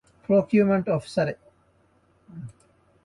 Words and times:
ޕްރޮކިއުމަންޓް 0.23 0.87
އޮފިސަރ 0.91 1.25
އެއް 1.33 1.43